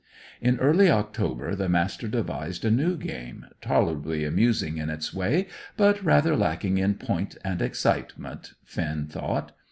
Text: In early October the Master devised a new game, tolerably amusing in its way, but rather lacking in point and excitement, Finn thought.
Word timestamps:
In 0.41 0.57
early 0.57 0.89
October 0.89 1.53
the 1.53 1.69
Master 1.69 2.07
devised 2.07 2.65
a 2.65 2.71
new 2.71 2.97
game, 2.97 3.45
tolerably 3.61 4.25
amusing 4.25 4.77
in 4.77 4.89
its 4.89 5.13
way, 5.13 5.45
but 5.77 6.03
rather 6.03 6.35
lacking 6.35 6.79
in 6.79 6.95
point 6.95 7.37
and 7.45 7.61
excitement, 7.61 8.55
Finn 8.65 9.05
thought. 9.05 9.51